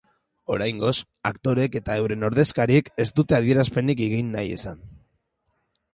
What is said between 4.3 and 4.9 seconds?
nahi izan.